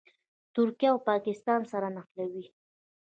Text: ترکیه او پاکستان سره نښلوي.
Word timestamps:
ترکیه 0.55 0.89
او 0.93 0.97
پاکستان 1.09 1.61
سره 1.71 1.87
نښلوي. 1.95 2.45